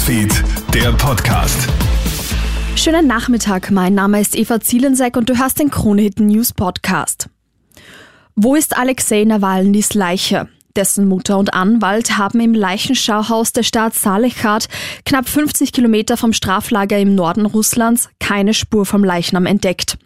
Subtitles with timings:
[0.00, 0.32] Newsfeed,
[0.72, 1.68] der Podcast.
[2.74, 7.28] Schönen Nachmittag, mein Name ist Eva Zielensek und du hast den Kronehit News Podcast.
[8.34, 10.48] Wo ist Alexei Nawalnys Leiche?
[10.76, 14.68] Dessen Mutter und Anwalt haben im Leichenschauhaus der Stadt Salechat,
[15.04, 19.98] knapp 50 Kilometer vom Straflager im Norden Russlands, keine Spur vom Leichnam entdeckt.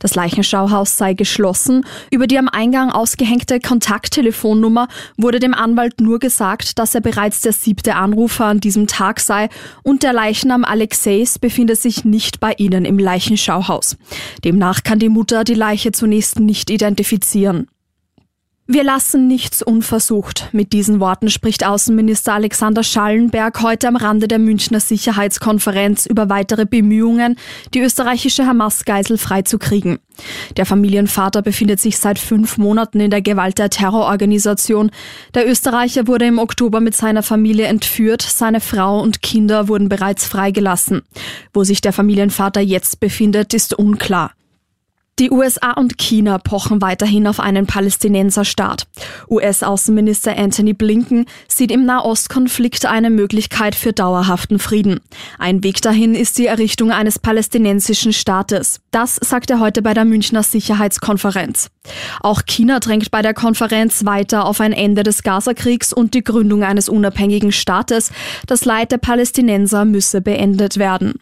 [0.00, 1.86] Das Leichenschauhaus sei geschlossen.
[2.10, 7.52] Über die am Eingang ausgehängte Kontakttelefonnummer wurde dem Anwalt nur gesagt, dass er bereits der
[7.52, 9.48] siebte Anrufer an diesem Tag sei
[9.84, 13.96] und der Leichnam Alexeis befinde sich nicht bei ihnen im Leichenschauhaus.
[14.44, 17.68] Demnach kann die Mutter die Leiche zunächst nicht identifizieren.
[18.70, 20.50] Wir lassen nichts unversucht.
[20.52, 26.66] Mit diesen Worten spricht Außenminister Alexander Schallenberg heute am Rande der Münchner Sicherheitskonferenz über weitere
[26.66, 27.36] Bemühungen,
[27.72, 30.00] die österreichische Hamas-Geisel freizukriegen.
[30.58, 34.90] Der Familienvater befindet sich seit fünf Monaten in der Gewalt der Terrororganisation.
[35.32, 40.26] Der Österreicher wurde im Oktober mit seiner Familie entführt, seine Frau und Kinder wurden bereits
[40.26, 41.00] freigelassen.
[41.54, 44.32] Wo sich der Familienvater jetzt befindet, ist unklar.
[45.18, 48.86] Die USA und China pochen weiterhin auf einen Palästinenserstaat.
[49.28, 55.00] US-Außenminister Anthony Blinken sieht im Nahostkonflikt eine Möglichkeit für dauerhaften Frieden.
[55.36, 58.80] Ein Weg dahin ist die Errichtung eines palästinensischen Staates.
[58.92, 61.68] Das sagt er heute bei der Münchner Sicherheitskonferenz.
[62.20, 66.62] Auch China drängt bei der Konferenz weiter auf ein Ende des Gazakriegs und die Gründung
[66.62, 68.12] eines unabhängigen Staates.
[68.46, 71.14] Das Leid der Palästinenser müsse beendet werden.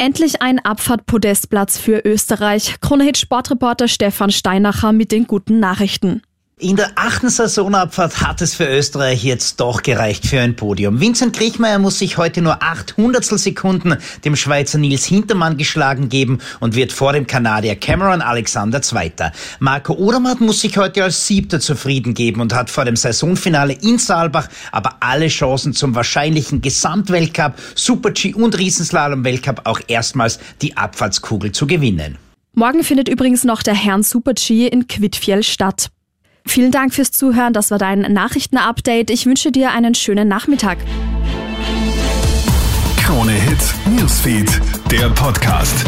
[0.00, 2.76] Endlich ein Abfahrtpodestplatz für Österreich.
[2.80, 6.22] Kronehit Sportreporter Stefan Steinacher mit den guten Nachrichten.
[6.62, 11.00] In der achten Saisonabfahrt hat es für Österreich jetzt doch gereicht für ein Podium.
[11.00, 16.40] Vincent Kriechmeier muss sich heute nur acht Hundertstel Sekunden dem Schweizer Nils Hintermann geschlagen geben
[16.60, 19.32] und wird vor dem Kanadier Cameron Alexander Zweiter.
[19.58, 23.98] Marco Odermatt muss sich heute als Siebter zufrieden geben und hat vor dem Saisonfinale in
[23.98, 31.66] Saalbach aber alle Chancen zum wahrscheinlichen Gesamtweltcup, Super-G und Riesenslalom-Weltcup auch erstmals die Abfahrtskugel zu
[31.66, 32.18] gewinnen.
[32.52, 35.90] Morgen findet übrigens noch der Herrn Super-G in Quidfjell statt.
[36.50, 37.52] Vielen Dank fürs Zuhören.
[37.52, 39.10] Das war dein Nachrichtenupdate.
[39.10, 40.78] Ich wünsche dir einen schönen Nachmittag.
[42.96, 45.86] Krone Hits, Newsfeed, der Podcast.